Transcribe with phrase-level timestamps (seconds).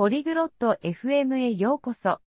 [0.00, 2.22] ポリグロット FM へようこそ。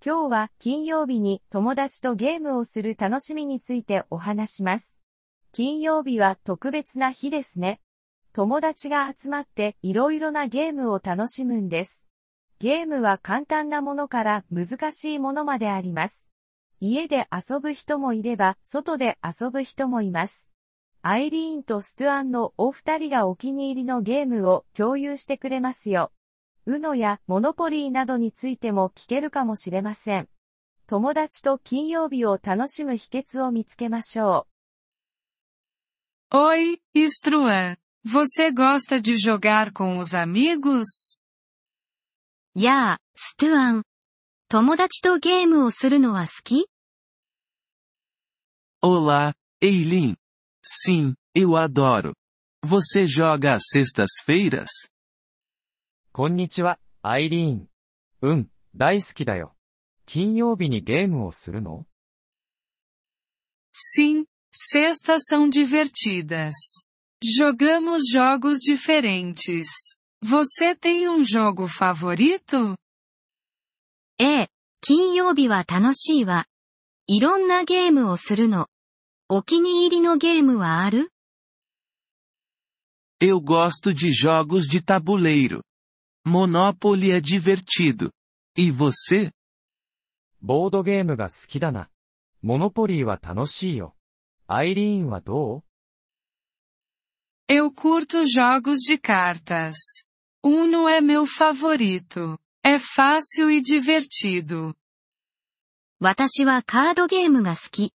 [0.00, 4.94] 今日は金曜日に友達とゲームをする楽しみについてお話します。
[5.50, 7.80] 金曜日は特別な日ですね。
[8.32, 12.06] 友達が集まっていろいろなゲームを楽しむんです。
[12.60, 16.24] ゲームは簡単なものから難しいものまであります。
[16.78, 20.48] 家で遊ぶ人もいれば、外で遊ぶ人もいます。
[21.02, 26.12] アイリーンとストゥアンのお二人がお気に入りのゲームを共有してくれますよ。
[26.68, 30.28] ウノやモノポリーなどについても聞けるかもしれません。
[30.88, 34.48] 友達と金曜日を楽しむ秘訣を見つけましょ
[36.32, 36.36] う。
[36.36, 37.76] Oi, Struan.
[38.04, 41.16] Você gosta de jogar com os amigos?
[42.56, 43.82] やあ、ストゥアン。
[44.48, 46.68] 友達とゲームをするのは好き
[48.82, 50.16] Olá, Eileen.
[50.64, 52.12] Sim, eu adoro.
[52.64, 54.66] Você joga às sextas-feiras?
[56.16, 57.68] こんにちは、アイリーン。
[58.22, 59.54] うん、大好きだよ。
[60.06, 61.84] 金曜日にゲームをするの
[63.74, 66.54] Sim, sextas são divertidas.
[67.22, 69.68] Jogamos jogos diferentes.
[70.24, 72.76] Você tem um jogo favorito?
[74.18, 74.48] ええ、
[74.80, 76.46] 金曜日は楽しいわ。
[77.06, 78.68] いろんなゲームをするの。
[79.28, 81.12] お気に入りのゲームはある
[83.20, 85.65] Eu gosto de jogos de tabuleiro.
[86.25, 88.11] Monopoly é divertido.
[88.57, 89.31] E você?
[90.41, 91.89] ボードゲームが好きだな。
[92.41, 93.95] モノポリーは楽しいよ。
[94.47, 95.63] アイリーンはどう
[97.47, 99.75] Eu curto jogos de cartas.
[100.43, 102.39] Uno é meu favorito.
[102.63, 104.75] É fácil e divertido.
[105.99, 107.93] 私はカードゲームが好き。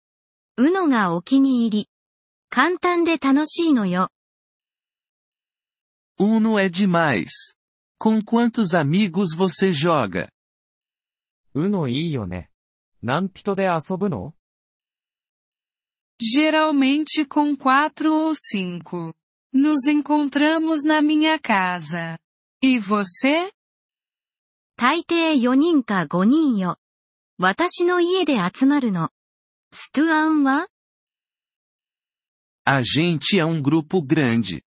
[0.57, 1.89] うのがお気に入り。
[2.49, 4.09] 簡単で楽しいのよ。
[6.19, 7.55] Uno é demais.
[7.99, 10.29] Com quantos amigos você joga?
[11.53, 12.49] うのいいよね。
[13.01, 14.33] 何人で遊ぶの
[16.19, 19.13] Geralmente com quatro ou cinco.
[19.53, 22.17] Nos encontramos na minha casa.
[22.61, 23.51] E você?
[24.77, 26.77] 大抵4人か5人よ。
[27.37, 29.09] 私の家で集まるの。
[29.71, 30.67] ストゥアンは
[32.65, 34.61] A gente é um grupo grande.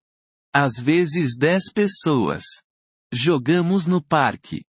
[0.55, 2.43] Às vezes 10 pessoas.
[3.13, 4.65] Jogamos no parque.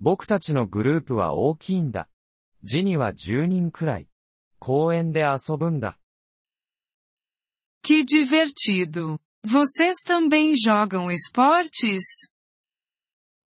[0.00, 2.08] 僕たちのグループは大きいんだ。
[2.62, 4.08] ジニは10人くらい。
[4.58, 5.98] 公園で遊ぶんだ。
[7.82, 9.18] Que divertido!
[9.46, 12.30] Vocês também jogam esportes?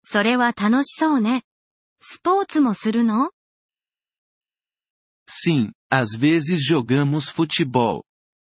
[0.02, 1.44] それは楽しそうね。
[2.00, 3.30] スポーツもするの
[5.28, 8.02] Sim, às vezes jogamos futebol.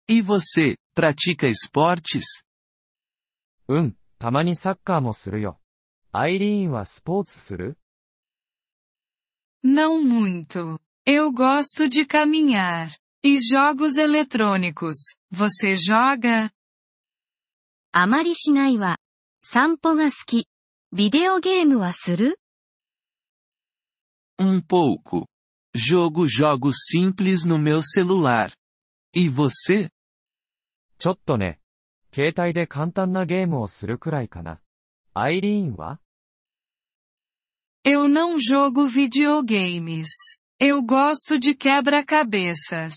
[0.09, 2.43] E você, pratica esportes?
[3.69, 5.59] うん、 たまにサッカーもするよ。
[6.13, 7.79] アイリーンはスポーツする
[9.63, 10.79] Não muito.
[11.07, 12.89] Eu gosto de caminhar.
[13.25, 15.17] E jogos eletrônicos.
[15.33, 16.51] Você joga?
[17.93, 18.99] あまりしないわ。
[19.43, 20.49] 散歩が好き。
[20.93, 22.39] ビデオゲームはする
[24.39, 25.27] Um pouco.
[25.75, 28.53] Jogo jogos simples no meu celular.
[29.15, 29.91] E você?
[30.99, 31.59] ちょっとね。
[32.13, 34.61] 携帯で簡単なゲームをするくらいかな。
[35.15, 36.01] アイリーンは
[37.85, 40.09] Eu não jogo videogames.
[40.61, 42.95] Eu gosto de quebra-cabeças.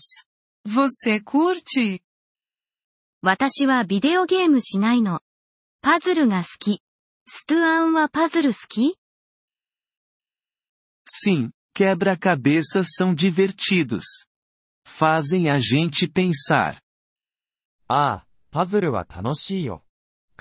[0.66, 2.00] Você curte?
[3.22, 5.20] 私はビデオゲームしないの。
[5.82, 6.82] パズルが好き。
[7.26, 8.98] ストゥアンはパズル好き
[11.06, 14.04] Sim, quebra-cabeças são divertidos.
[14.84, 16.80] Fazem a gente pensar.
[17.88, 19.83] ああ、 パズルは楽しいよ。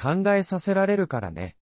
[0.01, 1.57] 考えさせられるからね。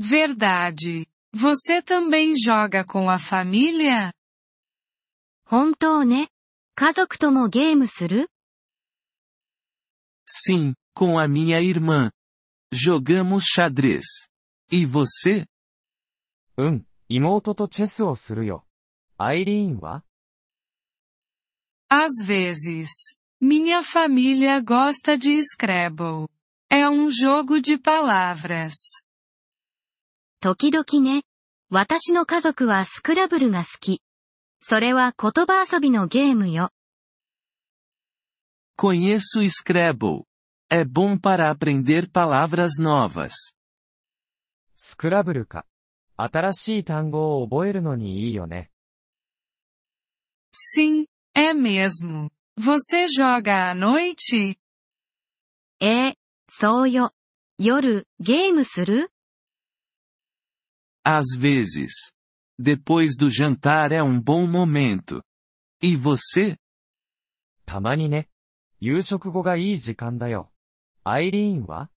[0.00, 1.06] Verdade.
[1.36, 4.14] Você também joga com a família?
[5.44, 6.30] 本当ね。
[6.74, 8.30] 家族ともゲームする
[10.24, 12.10] Sim, com a minha irmã.
[12.72, 14.30] Jogamos xadrez.
[14.70, 15.44] E você?
[16.56, 18.64] うん、妹とチェスをするよ。
[19.18, 20.02] アイリーンは
[21.90, 23.18] Às vezes.
[23.41, 26.27] Minha família gosta de Scrabble.
[26.69, 28.73] É um jogo de palavras.
[30.41, 31.23] 時々ね。
[31.69, 34.01] 私の家族はスクラブルが好き。
[34.59, 36.71] それは言葉遊びのゲームよ。
[38.77, 40.23] Conheço Scrabble.
[40.69, 43.31] É bom para aprender palavras novas.
[44.75, 45.65] スクラブルか。
[46.15, 48.71] 新しい単語を覚えるのにいいよね。
[50.51, 51.05] Sim,
[51.35, 52.29] é mesmo.
[52.57, 54.57] Você joga à noite?
[55.79, 56.17] ええ、
[56.49, 57.11] そうよ。
[57.59, 59.11] 夜、ゲームする
[61.03, 62.11] Às vezes.
[62.59, 65.23] Depois do jantar é um bom momento.
[65.81, 66.57] E você?
[67.65, 68.27] たまにね。
[68.79, 70.51] 夕食後がいい時間だよ。
[71.03, 71.89] アイリーンは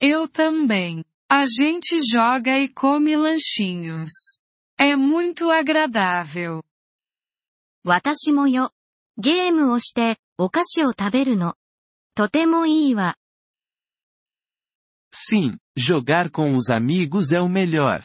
[0.00, 1.04] Eu também.
[1.28, 4.10] A gente joga e come lanchinhos.
[4.76, 6.62] É muito agradável.
[7.87, 8.71] 私もよ。
[9.17, 11.55] ゲームをして、お菓子を食べるの。
[12.15, 13.15] とてもいいわ。
[15.09, 18.03] Sim, jogar com os amigos é o melhor.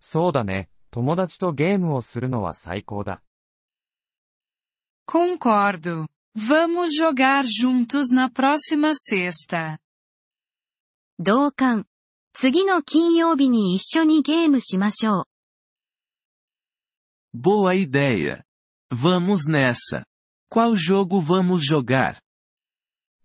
[0.00, 0.70] そうだね。
[0.90, 3.22] 友達とゲームをするのは最高だ。
[5.06, 6.06] Concordo.
[6.34, 9.76] Vamos jogar juntos na próxima sexta.
[11.18, 11.84] 同感。
[12.32, 15.24] 次の金曜日に一緒にゲームしましょう。
[17.38, 18.45] Boa ideia.
[18.91, 20.05] Vamos nessa.
[20.49, 22.19] Qual jogo vamos jogar?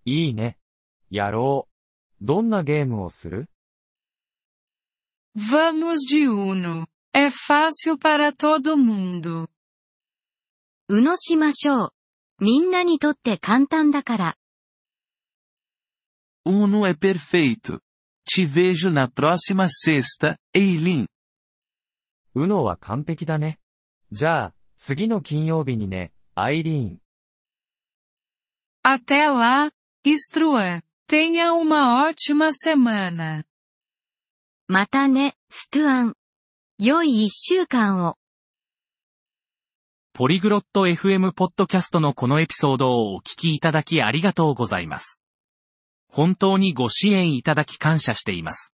[0.05, 0.59] いいね。
[1.11, 2.25] やろう。
[2.25, 3.49] どんなゲームをする
[5.37, 6.87] Vamos de Uno.
[7.13, 9.49] É fácil para todo mundo.
[10.89, 11.93] うのしましょう。
[12.39, 14.37] みんなにとって簡単だから。
[16.47, 17.81] Uno é perfeito.
[18.25, 21.07] Te vejo na próxima sexta, Eileen.
[22.35, 23.59] うのは完璧だね。
[24.13, 26.98] じゃあ、 次の金曜日にね、アイリーン。
[28.84, 29.70] Até lá,
[30.04, 30.82] Struan.
[31.08, 33.44] Tenha uma ótima semana.
[34.68, 36.16] またね、ストゥアン。
[36.80, 38.16] 良い一週間を。
[40.14, 45.22] ポリグロット FM ポッドキャストのこのエピソードをお聞きいただきありがとうございます。
[46.08, 48.76] 本当にご支援いただき感謝しています。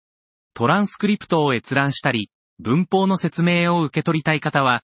[0.53, 2.29] トランスクリプトを閲覧したり、
[2.59, 4.83] 文法の説明を受け取りたい方は、